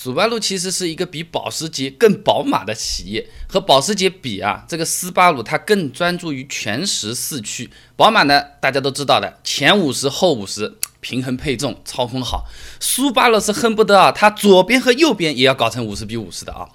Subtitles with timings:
[0.00, 7.68] 斯巴鲁其实是一个比保时捷更宝马的企业，和保时捷比啊，这个斯巴鲁它更专注于全时四驱。
[7.96, 12.46] 宝马呢，大家都知道的，前五十后五十，平衡配重，操控好。
[12.78, 16.68] 斯巴鲁是恨不得啊，它左边和右边也要搞成五十比五十的啊。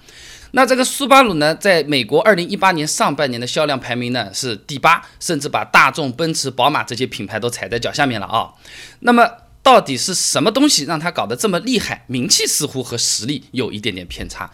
[0.51, 8.51] 那这个斯巴鲁呢，在美国二零一八年上半年的销量排名呢是第八，甚至把大众、奔驰、宝马这些品牌都踩在脚下面了啊。
[8.99, 9.25] 那么。
[9.63, 12.03] 到底是什么东西让他搞得这么厉害？
[12.07, 14.51] 名气似乎和实力有一点点偏差。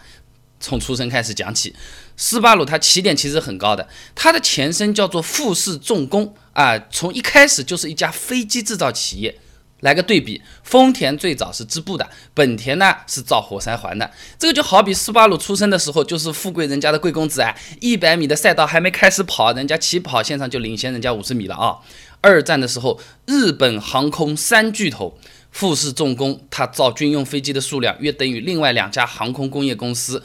[0.60, 1.74] 从出生开始讲起，
[2.16, 9.38] 斯巴鲁它起点其实很高的，它的前身叫做富士重工啊，从一开始就是一家飞机制造企业。
[9.80, 14.10] 来个对比，丰田最早是织布的，本田呢是造活塞环的。
[14.38, 21.78] 这个就好比斯巴鲁出生的时候就是富贵人家的贵公子啊，一百米的赛道还没开始跑，人家起跑线上就领先人家五十米了啊。
[22.20, 25.18] 二战的时候，日本航空三巨头
[25.50, 30.22] 富士重工，它造军用飞机的数量约等于另外两家航空工业公司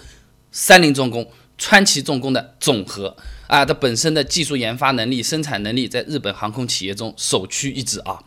[0.51, 3.15] 三菱重工、川崎重工的总和
[3.47, 3.63] 啊！
[3.63, 8.19] 它本身的技术研发能力、生产能力，在日本航空企业中首屈一指啊。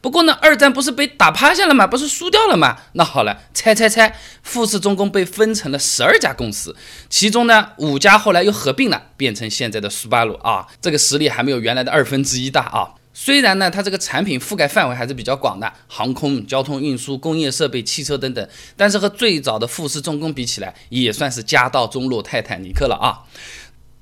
[0.00, 1.84] 不过呢，二战不是被打趴下了吗？
[1.84, 2.76] 不是输掉了吗？
[2.92, 6.76] 那好了，猜猜猜，富士重工被分成了十二家公司，
[7.10, 10.68] 其中呢五家后来又合并了，变成现在的斯巴鲁啊。
[10.80, 12.94] 这个实力还没有原来的二分之一大啊。
[13.20, 23.26] 虽然呢，它这个产品覆盖范围还是比较广的，航空、交通运输、工业设备、汽车等等，但是和最早的富士重工比起来，也算是家道中落泰坦尼克了啊。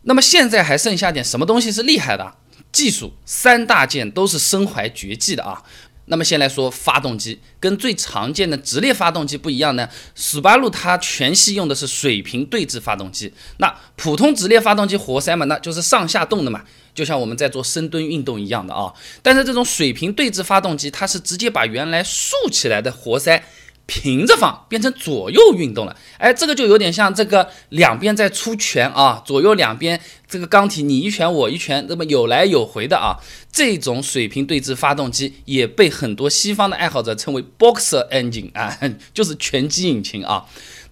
[0.03, 2.34] 那么现在还剩下点什么东西是厉害的？
[2.70, 5.62] 技术三大件都是身怀绝技的啊。
[6.08, 9.89] 那么先来说发动机，跟最常见的直列发动机不一样呢。
[10.14, 13.33] 斯巴鲁它全系用的是水平对置发动机。
[13.56, 16.62] 那普通直列发动机活塞嘛，那就是上下动的嘛，
[16.97, 18.92] 就像我们在做深蹲运动一样的啊。
[19.22, 23.44] 但是这种水平对置发动机，它是直接把原来竖起来的活塞。
[23.89, 33.14] 平着放变成左右运动了，哎，这个就有点像这个两边在出拳啊，左右两边这个钢体你一拳我一拳，那么有来有回的啊。
[33.52, 38.77] 这种水平对置发动机也被很多西方的爱好者称为 boxer engine 啊，
[39.14, 40.45] 就是拳击引擎啊。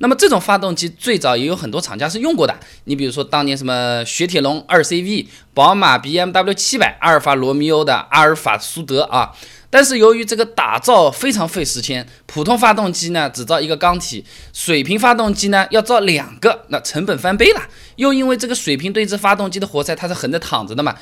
[0.05, 2.55] 那么这种发动机最早也有很多厂家是用过的，
[2.85, 9.33] 你比如说当年什么雪铁龙二 CV、宝马 BMW 七百、阿尔法罗密欧的阿尔法苏德啊。
[9.71, 14.23] 但是由于这个打造非常费时间，普通发动机呢只造一个缸体，
[14.53, 17.63] 水平发动机呢要造两个，那成本翻倍了。
[17.97, 20.95] 又因为这个水平对置发动机的活塞它是横着躺着的嘛，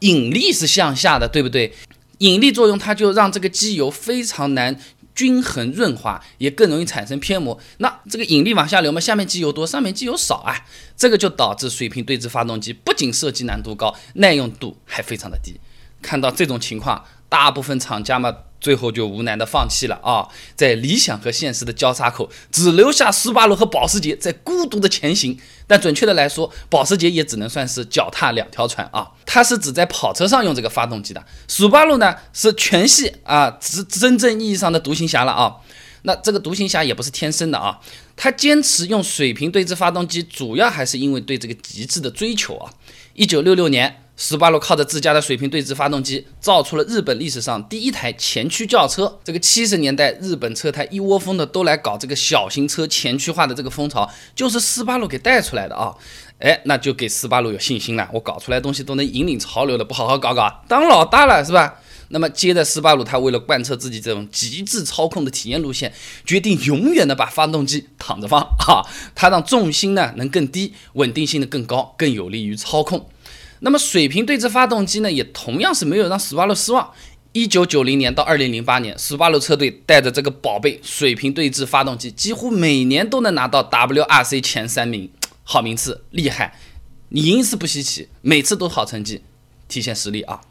[0.00, 1.72] 引力是向下的，对不对？
[2.18, 4.78] 引力作用它就让这个机油非常难
[5.14, 7.58] 均衡润滑，也更容易产生偏磨。
[7.78, 10.64] 那这个引力往下流嘛，下面机油多，上面机油少啊，
[10.96, 15.60] 这个就导致水平对置发动机不仅设计难度高，耐用度还非常的低。
[16.02, 17.04] 看到这种情况。
[17.34, 25.36] 大部分厂家嘛，最后就无奈的放弃了啊，在理想和现实的交叉口，只留下斯巴鲁和保时捷在孤独的前行。
[25.66, 31.24] 但准确的来说，保时捷也只能算是脚踏两条船啊，它是只在跑车上用这个发动机的。
[31.48, 35.56] 斯巴鲁呢，是全系啊，真真正意义上的独行侠了啊。
[36.02, 37.80] 那这个独行侠也不是天生的啊，
[38.14, 42.70] 他坚持用水平对置发动机，主要还是因为对这个极致的追求啊。
[43.14, 44.02] 一九六六年。
[44.16, 49.18] 斯巴鲁靠着自家的水平对置发动机，造出了日本历史上第一台前驱轿车。
[49.24, 55.92] 这个七十年代日本车胎一窝蜂的都来搞这个小型车前驱化的这个风潮，就是斯巴鲁给带出来的啊！
[56.38, 61.80] 哎，那就给斯巴鲁有信心了，我搞出来东西都能引领潮流的，不好好搞搞，当老大了是吧？
[62.08, 65.92] 那么接着斯巴鲁他为了贯彻自己这种极致操控的体验路线，
[66.24, 68.86] 决定永远的把发动机躺着放啊，
[69.16, 73.08] 它让重心呢能更低，稳定性的更高，更有利于操控。
[73.64, 76.92] 那么水平对置发动机呢，也同样是没有让斯巴鲁失望。
[77.32, 85.10] 一九九零年到二零零八年，斯巴鲁车队带着这个宝贝水平对置发动机，几乎每年都能拿到 WRC 前三名，
[85.42, 86.56] 好名次，厉害。
[87.08, 89.22] 你赢一次不稀奇，每次都好成绩，
[89.66, 90.42] 体现实力啊。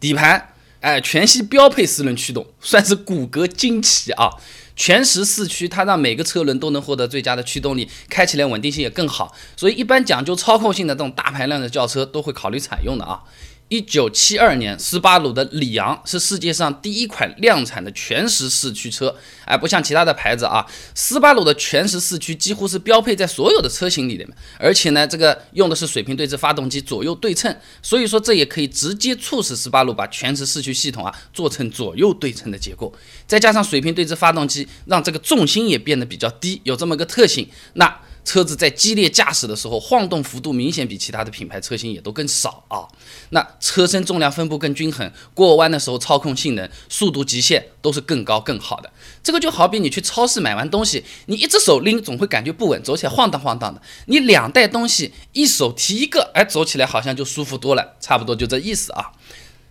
[0.00, 4.30] 底盘，哎，全系标配四轮驱动，算是骨骼惊奇啊。
[4.76, 13.22] 全时四驱，它让每个车轮都能获得最佳的驱动力，开起来稳定性也更好，所以一般讲究操控性的这种大排量的轿车都会考虑采用的啊。
[13.68, 19.12] 一九七二年，斯巴鲁的里昂是世界上第一款量产的全时四驱车。
[19.44, 20.64] 哎，不像其他的牌子啊，
[20.94, 24.24] 斯巴鲁的全时四驱几乎是标配在所有的车型里的，
[24.58, 32.94] 而且呢，这个用的是水平对置发动机，左右对称，所以说这也可以直接促使斯巴鲁把全时四驱系统啊做成左右对称的结构。
[33.26, 37.98] 再加上水平对置发动机，让这个重心也变得比较低，有这么个特性，那。
[38.26, 42.82] 车子在激烈驾驶的时候，晃动幅度明显比其他的品牌车型也都更少啊。
[43.30, 48.90] 那车身重量分布更均衡，过弯的时候操控性能、速度极限都是更高更好的。
[49.22, 53.80] 这个就好比你去超市买完东西，你一只手拎总会感觉不稳，走起来晃荡晃荡的。
[54.06, 59.12] 你两袋东西，一手提一个，哎，走起来好像就舒服多了，差不多就这意思啊。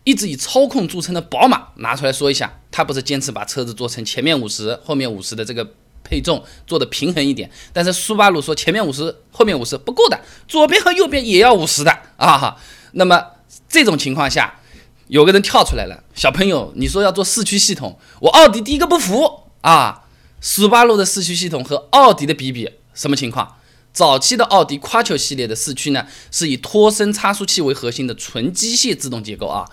[0.06, 5.74] 一直以操控著称的宝马拿出来说一下，它不是坚持把车子做成前面五十、后面五十的这个
[6.06, 10.18] 配重做的平衡一点，但是苏巴鲁说前面五十、后面五十不够的，
[10.48, 12.56] 左边和右边也要五十的啊。
[12.94, 13.22] 那么
[13.68, 14.62] 这种情况下，
[15.08, 20.04] 有个人跳出来了，小朋友，你说要做四驱系统，我奥迪第一个不服啊。
[20.40, 23.58] 苏巴鲁的四驱系统和奥迪的比比，什么情况？
[23.92, 29.66] 早期的奥迪 Quattro 系列的四驱呢，是以托森差速器为核心的纯机械自动结构啊。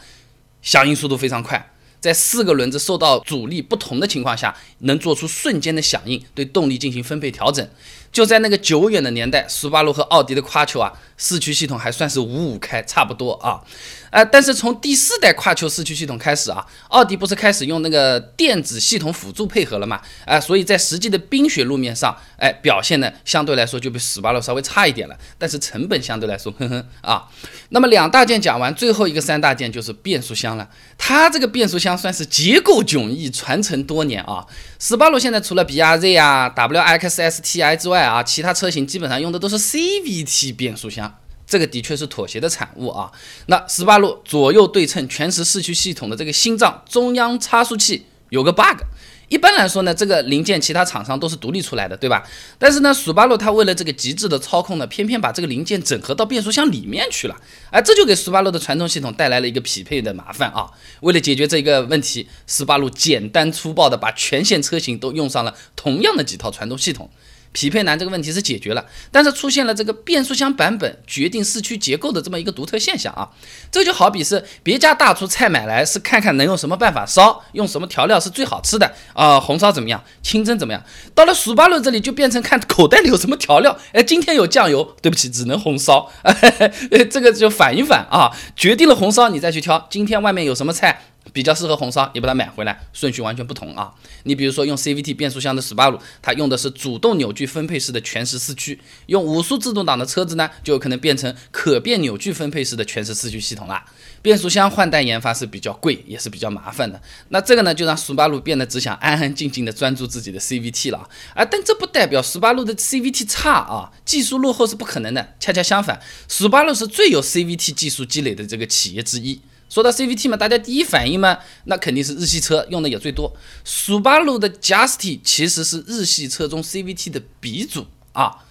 [0.62, 7.66] 响应速度非常快，在四个轮子受到阻力不同的情况下，能做出瞬间的响应，对动力进行分配调整。
[8.10, 13.62] 就在那个久远的年代，斯巴鲁和奥迪的夸丘啊，四驱系统还算是五五开，差不多啊。
[14.10, 20.00] 呃，但是从第四代跨球四驱系统开始啊，奥迪不是开始用那个电子系统辅助配合了嘛？
[20.26, 25.16] 啊，所以在实际的冰雪路面上，哎，表现呢相对来说就比斯巴鲁稍微差一点了。
[25.38, 27.28] 但是成本相对来说，哼哼啊。
[27.68, 30.68] 那么两大件讲完，最后一个三大件就是变速箱了。
[30.98, 34.44] 它这个变速箱算是结构迥异，传承多年啊。
[34.78, 41.11] 斯巴鲁现在除了 BRZ 啊、WX STI 之外啊，其他车型基本上用的都是 CVT 变速箱。
[41.52, 43.12] 这个的确是妥协的产物啊。
[43.48, 48.80] 那斯巴鲁左右对称全时四驱系统的这个心脏中央差速器有个 bug。
[49.28, 52.22] 一般来说呢，这个零件其他厂商都是独立出来的，对吧？
[52.58, 57.36] 但是呢，斯巴鲁它为了这个极致的操控呢，偏偏把这个零件整合到变速箱里面去了，
[57.70, 60.70] 哎，这就给斯巴鲁的传动系统带来了一个匹配的麻烦啊。
[61.00, 67.10] 为了解决这个问题，斯巴鲁简单粗暴的把全线车型都用上了同样的几套传动系统。
[67.52, 73.28] 匹配难这个问题是解决了，但是出现了这个变速箱版本决定四驱结构的这么一个独特现象啊，
[73.70, 80.82] 这就好比是别家大厨菜买来是看看能用什么办法烧，用什么调料是最好吃的啊，红烧怎么样，清蒸怎么样，
[81.14, 86.10] 到了蜀巴路这里就变成看口袋里有什么调料，哎，今天有酱油，对不起，只能红烧，
[87.10, 91.02] 这个就反一反啊，决定了红烧你再去挑，今天外面有什么菜。
[91.32, 93.92] 比较适合红烧，你把它买回来，顺序完全不同啊。
[94.24, 98.76] 你比如说用 CVT 变速箱的斯巴鲁，它用的是主动扭矩分配式的全时四驱；
[99.06, 103.84] 用五速自动挡的车子呢，就有可能变成可变扭矩分配式的全时四驱系统啦。
[104.20, 107.00] 变速箱换代研发是比较贵，也是比较麻烦的。
[107.30, 111.44] 那这个呢，就让斯巴鲁变得只想安安静静的专注自己的 CVT 了啊。
[111.44, 115.34] 但这不代表斯巴鲁的 CVT 差啊，技术落后是不可能的。
[115.40, 119.40] 恰恰相反，斯巴鲁是最有 CVT 技术积累的这个企业之一。
[119.72, 123.34] 说到 CVT 嘛，大家第一反应嘛，那肯定是日系车用的也最多。
[123.64, 128.44] 斯巴鲁的 Justy 其实是日系车中 CVT 的鼻祖啊，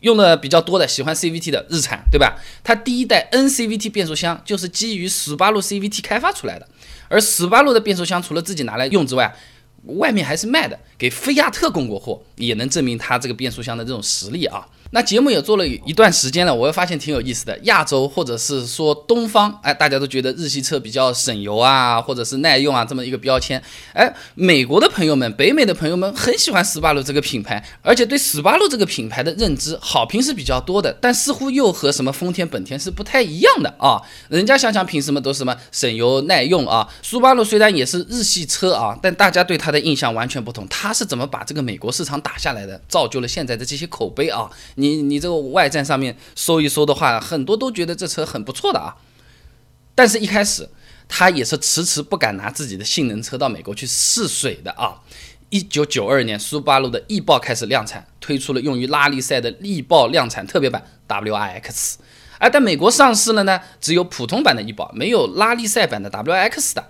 [0.00, 2.38] 用的比较多的，喜欢 CVT 的日产，对吧？
[2.62, 6.66] 它第一代 NCVT 变速箱就是基于斯巴鲁 CVT 开发出来的，
[7.10, 9.36] 而斯巴鲁的变速箱除了自己拿来用之外，
[9.84, 14.66] 外面还是卖的，给菲亚特供过货，也能证明它这个变速箱的这种实力啊。
[14.94, 17.58] 那节目也做了一段时间了，我又发现挺有意思的。
[17.64, 23.60] 亚洲或者是说东方，哎，大家都觉得日系车比较省油啊，或者是耐用啊，这么一个标签。
[23.92, 30.96] 哎，美国的朋友们、北美的朋友们很喜欢斯巴鲁这个品牌，而且对斯巴鲁这个品牌的认知好评是比较多的。
[31.00, 34.00] 但似乎又和什么丰田、本田是不太一样的啊。
[34.28, 36.88] 人家想想凭什么都什么省油耐用啊？
[37.02, 40.64] 斯巴鲁虽然也是日系车啊，但大家对它的印象完全不同。
[40.68, 44.48] 它是怎么把这个美国市场打下来的，造就了现在的这些口碑啊？
[44.76, 48.96] 你你你这个外站上面搜一搜的话，很多都觉得这车很不错的啊。
[49.94, 50.68] 但是，一开始
[51.08, 55.00] 他也是迟迟不敢拿自己的性能车到美国去试水的啊。
[55.48, 61.94] 一九九二年，苏巴鲁的翼豹开始量产，推出了用于拉力赛的翼豹量产特别版 WRX。
[62.38, 66.84] 而在美国上市了呢，只有普通版的翼豹，没有拉力赛版的 WRX 的。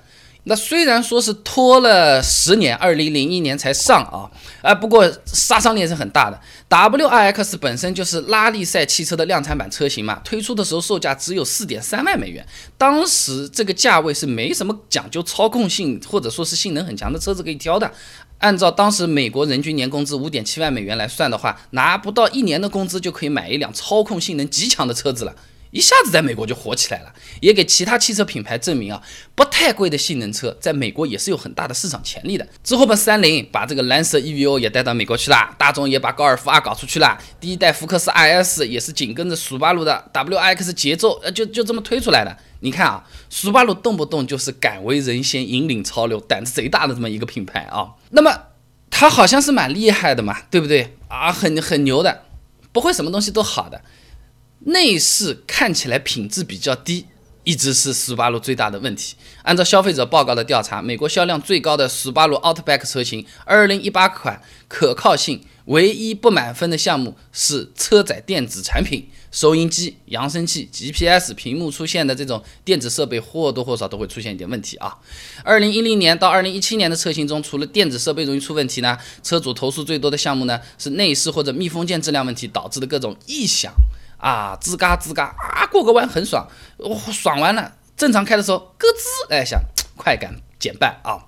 [0.47, 4.31] 那虽然说是拖了十年，二零零一年才上啊，
[4.63, 6.39] 啊，不过杀伤力是很大的。
[6.69, 12.47] WRX 本身就是拉力赛汽车的量产版车型嘛，推出的时候售价只有四点三万美元，
[12.77, 17.91] 当时这个价位是没什么讲究操控性或者说是性能很强的车子可以挑的。
[18.39, 25.35] 按照当时美国人均年工资五点七万美元来算的话，拿不到一年的工资就可以买一辆操控性能极强的车子了。
[25.75, 29.03] 一下子在美国就火起来了，也给其他汽车品牌证明啊，
[29.35, 32.47] 不太贵的性能车在美国也是有很大的市场潜力的。
[32.63, 42.39] 之后吧，三菱把这个蓝色 EVO 也带到美国去了，大众也把高尔夫 R 搞出去了，第一代福克斯 IS 也是紧跟着苏巴路的 WX 节奏，呃，就就这么推出来的。
[42.61, 47.95] 你看啊，苏巴路动不动就是敢为人先、引领潮流、胆子贼大的这么一个品牌啊。
[48.11, 48.33] 那么
[48.91, 51.33] 它好像是蛮厉害的嘛，对不对啊？
[51.33, 52.23] 很很牛的。
[52.73, 53.81] 不会什么东西都好的。
[54.65, 57.07] 内饰看起来品质比较低，
[57.45, 59.15] 一直是斯巴鲁最大的问题。
[59.43, 74.97] 按照消费者报告的调查，美国销量最高的斯巴鲁 Outback 车型2018款可靠性唯一不满分的项目是车载电子产品，收音机、扬声器、GPS 屏幕出现的这种电子设备或多或少都会出现一点问题啊。
[75.45, 83.71] 2010年到2017年的车型中，除了电子设备容易出问题呢，车主投诉最多的项目呢是内饰或者密封件质量问题导致的各种异响。
[84.25, 89.61] 啊，吱嘎吱嘎啊，过个弯很爽，哦，爽完了，正常开的时候咯吱，哎，想
[89.99, 91.21] 快感减半啊，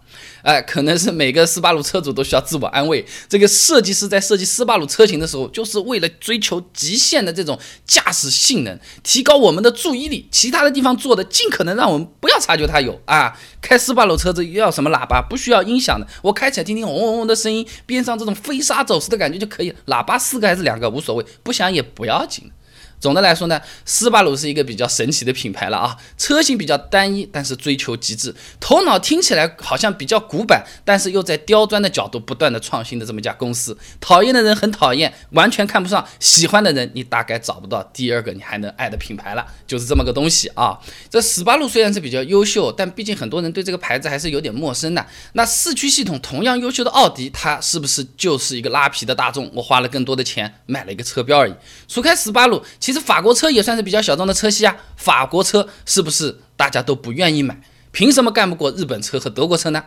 [0.43, 13.39] 哎，可能是每个斯巴鲁车主都需要自我安慰，这个设计师在设计斯巴鲁车型的时候，就是为了追求极限的这种驾驶性能，提高我们的注意力，其他的地方做的尽可能让我们不要察觉它有啊。
[13.61, 15.21] 开斯巴鲁车子要什么喇叭？
[15.21, 19.77] 不需要音响的，我开起来听听嗡嗡嗡的声音，边上这种飞沙走石的感觉就可以了。
[19.89, 22.51] 喇叭四个还是两个无所谓，不响也不要紧。
[22.99, 33.77] 总的来说呢，斯巴鲁是一个比较神奇的品牌了啊，车型比较单一，但是追求极致，头脑听起来好像比较古板，但是又在刁钻的角度不断的创新的这么一家公司。
[34.01, 40.79] 讨厌的人很讨厌，完全看不上；喜欢的人，你大概找不到第二个你还能爱的品牌了，就是这么个东西啊。
[41.11, 45.07] 这斯巴鲁虽然是比较优秀，但毕竟很多人对这个牌子还是有点陌生的。
[45.35, 49.51] 那四驱系统同样优秀的奥迪，它是不是就是一个拉皮的大众？
[49.55, 51.55] 我花了更多的钱买了一个车标而已。
[51.87, 52.65] 除开斯巴鲁。
[52.87, 57.61] 其实法国车也算是比较小众的车系啊，法国车是不是大家都不愿意买？
[57.91, 59.87] 凭什么干不过日本车和德国车呢？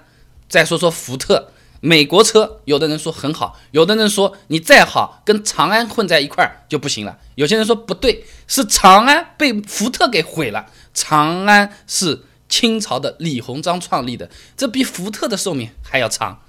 [0.50, 7.18] 再说说福特，美国车有的人说很好，有的人说你再好跟长安混在一块儿就不行了。
[7.36, 10.66] 有些人说不对，是长安被福特给毁了。
[10.94, 16.42] 长安是清朝的李鸿章创立的，这比福特的寿命还要长。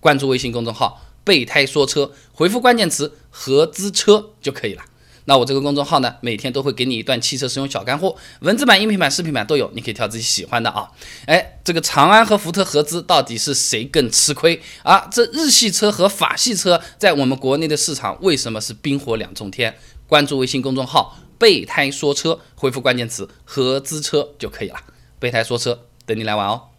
[0.00, 4.82] 关注微信公众号“备胎说车”，回复关键词“合资车”就可以了。
[5.26, 10.90] 那我这个公众号呢，每天都会给你一段汽车使用小干货，文字版、音频版、视频版都有，你可以挑自己喜欢的啊。
[11.26, 15.08] 哎，这个长安和福特合资到底是谁更吃亏啊？
[15.12, 19.76] 这日系车和法系车在我们国内的市场为什么是冰火两重天？
[20.06, 24.76] 关注微信公众号“备胎说车”，回复关键词“合资车”就可以了。
[25.20, 26.69] 备胎说车，等你来玩哦。